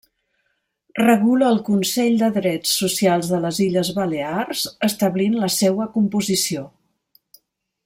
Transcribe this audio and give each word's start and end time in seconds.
Regula 1.01 1.49
el 1.55 1.59
Consell 1.67 2.15
de 2.21 2.29
Drets 2.37 2.71
Socials 2.85 3.29
de 3.33 3.41
les 3.45 3.61
Illes 3.67 3.93
Balears, 3.99 4.65
establint 4.91 5.39
la 5.45 5.51
seua 5.61 5.89
composició. 6.01 6.67